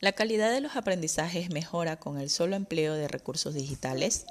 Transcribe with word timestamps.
La 0.00 0.12
calidad 0.12 0.52
de 0.52 0.60
los 0.60 0.76
aprendizajes 0.76 1.50
mejora 1.50 1.98
con 1.98 2.20
el 2.20 2.30
solo 2.30 2.54
empleo 2.54 2.94
de 2.94 3.08
recursos 3.08 3.54
digitales. 3.54 4.26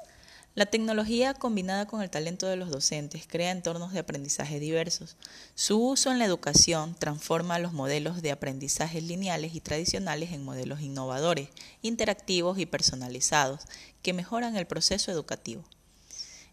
La 0.55 0.65
tecnología 0.65 1.33
combinada 1.33 1.87
con 1.87 2.01
el 2.01 2.09
talento 2.09 2.47
de 2.47 2.55
los 2.55 2.71
docentes 2.71 3.27
crea 3.27 3.51
entornos 3.51 3.91
de 3.91 3.99
aprendizaje 3.99 4.61
diversos. 4.61 5.17
Su 5.55 5.85
uso 5.85 6.09
en 6.09 6.19
la 6.19 6.25
educación 6.25 6.95
transforma 6.97 7.59
los 7.59 7.73
modelos 7.73 8.21
de 8.21 8.31
aprendizaje 8.31 9.01
lineales 9.01 9.55
y 9.55 9.59
tradicionales 9.59 10.31
en 10.31 10.45
modelos 10.45 10.79
innovadores, 10.79 11.49
interactivos 11.81 12.59
y 12.59 12.65
personalizados, 12.65 13.65
que 14.01 14.13
mejoran 14.13 14.55
el 14.55 14.67
proceso 14.67 15.11
educativo. 15.11 15.65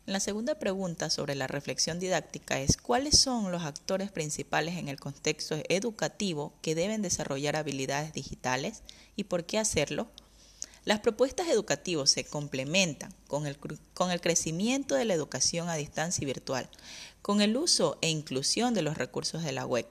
La 0.06 0.20
segunda 0.20 0.56
pregunta 0.56 1.08
sobre 1.08 1.34
la 1.34 1.46
reflexión 1.46 1.98
didáctica 1.98 2.60
es 2.60 2.76
¿cuáles 2.76 3.18
son 3.18 3.50
los 3.50 3.62
actores 3.62 4.12
principales 4.12 4.76
en 4.76 4.88
el 4.88 5.00
contexto 5.00 5.56
educativo 5.70 6.52
que 6.60 6.74
deben 6.74 7.00
desarrollar 7.00 7.56
habilidades 7.56 8.12
digitales 8.12 8.82
y 9.16 9.24
por 9.24 9.46
qué 9.46 9.58
hacerlo? 9.58 10.08
Las 10.84 11.00
propuestas 11.00 11.48
educativas 11.48 12.10
se 12.10 12.24
complementan 12.24 13.14
con 13.28 13.46
el, 13.46 13.56
con 13.94 14.10
el 14.10 14.20
crecimiento 14.20 14.94
de 14.94 15.06
la 15.06 15.14
educación 15.14 15.70
a 15.70 15.76
distancia 15.76 16.22
y 16.22 16.26
virtual, 16.26 16.68
con 17.22 17.40
el 17.40 17.56
uso 17.56 17.96
e 18.02 18.10
inclusión 18.10 18.74
de 18.74 18.82
los 18.82 18.98
recursos 18.98 19.42
de 19.42 19.52
la 19.52 19.64
web 19.64 19.86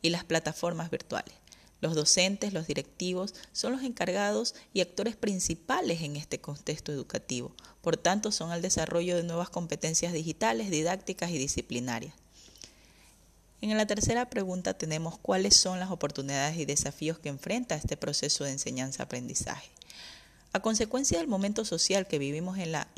y 0.00 0.10
las 0.10 0.22
plataformas 0.22 0.92
virtuales. 0.92 1.34
Los 1.80 1.94
docentes, 1.94 2.52
los 2.52 2.66
directivos 2.66 3.34
son 3.52 3.72
los 3.72 3.82
encargados 3.82 4.54
y 4.72 4.80
actores 4.80 5.16
principales 5.16 6.02
en 6.02 6.16
este 6.16 6.40
contexto 6.40 6.92
educativo. 6.92 7.54
Por 7.82 7.96
tanto, 7.96 8.32
son 8.32 8.52
el 8.52 8.62
desarrollo 8.62 9.16
de 9.16 9.22
nuevas 9.22 9.50
competencias 9.50 10.12
digitales, 10.12 10.70
didácticas 10.70 11.30
y 11.30 11.38
disciplinarias. 11.38 12.14
En 13.60 13.76
la 13.76 13.86
tercera 13.86 14.28
pregunta 14.30 14.74
tenemos 14.74 15.18
cuáles 15.18 15.56
son 15.56 15.80
las 15.80 15.90
oportunidades 15.90 16.58
y 16.58 16.66
desafíos 16.66 17.18
que 17.18 17.30
enfrenta 17.30 17.74
este 17.74 17.96
proceso 17.96 18.44
de 18.44 18.52
enseñanza-aprendizaje. 18.52 19.70
A 20.52 20.60
consecuencia 20.60 21.18
del 21.18 21.26
momento 21.26 21.64
social 21.64 22.06
que 22.06 22.18
vivimos 22.18 22.58
en 22.58 22.72
la 22.72 22.88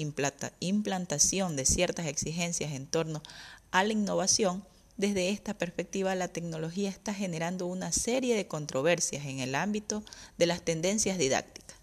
implantación 0.61 1.57
de 1.57 1.65
ciertas 1.65 2.07
exigencias 2.07 2.73
en 2.73 2.87
torno 2.87 3.23
a 3.71 3.83
la 3.83 3.93
innovación, 3.93 4.65
desde 4.99 5.31
esta 5.31 5.55
perspectiva, 5.55 6.17
la 6.17 6.27
tecnología 6.27 6.91
está 6.91 7.15
generando 7.15 7.67
una 7.67 7.93
serie 7.93 8.35
de 8.35 8.49
controversias 8.49 9.27
en 9.27 9.39
el 9.39 9.55
ámbito 9.55 10.03
de 10.39 10.47
las 10.47 10.61
tendencias 10.63 11.19
didácticas. 11.19 11.79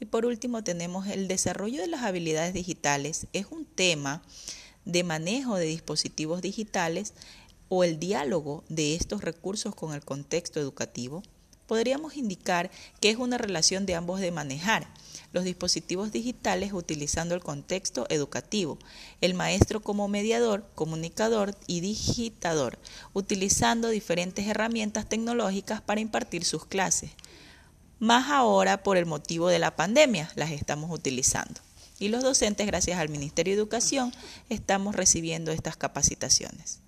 Y 0.00 0.06
por 0.06 0.24
último, 0.24 0.64
tenemos 0.64 1.06
el 1.06 1.28
desarrollo 1.28 1.82
de 1.82 1.88
las 1.88 2.02
habilidades 2.02 2.54
digitales. 2.54 3.26
Es 3.34 3.46
un 3.50 3.66
tema 3.66 4.22
de 4.86 5.04
manejo 5.04 5.56
de 5.56 5.66
dispositivos 5.66 6.40
digitales 6.40 7.12
o 7.68 7.84
el 7.84 7.98
diálogo 7.98 8.64
de 8.70 8.94
estos 8.94 9.22
recursos 9.22 9.74
con 9.74 9.92
el 9.92 10.02
contexto 10.02 10.58
educativo. 10.58 11.22
Podríamos 11.66 12.16
indicar 12.16 12.70
que 12.98 13.10
es 13.10 13.18
una 13.18 13.36
relación 13.36 13.84
de 13.84 13.94
ambos 13.94 14.20
de 14.20 14.30
manejar 14.30 14.88
los 15.34 15.42
dispositivos 15.42 16.12
digitales 16.12 16.72
utilizando 16.72 17.34
el 17.34 17.42
contexto 17.42 18.06
educativo, 18.08 18.78
el 19.20 19.34
maestro 19.34 19.80
como 19.80 20.06
mediador, 20.06 20.64
comunicador 20.76 21.56
y 21.66 21.80
digitador, 21.80 22.78
utilizando 23.14 23.88
diferentes 23.88 24.46
herramientas 24.46 25.08
tecnológicas 25.08 25.82
para 25.82 26.00
impartir 26.00 26.44
sus 26.44 26.64
clases. 26.64 27.10
Más 27.98 28.30
ahora 28.30 28.84
por 28.84 28.96
el 28.96 29.06
motivo 29.06 29.48
de 29.48 29.58
la 29.58 29.74
pandemia 29.74 30.30
las 30.36 30.52
estamos 30.52 30.88
utilizando. 30.92 31.60
Y 31.98 32.08
los 32.08 32.22
docentes, 32.22 32.68
gracias 32.68 33.00
al 33.00 33.08
Ministerio 33.08 33.54
de 33.54 33.60
Educación, 33.60 34.12
estamos 34.50 34.94
recibiendo 34.94 35.50
estas 35.50 35.76
capacitaciones. 35.76 36.83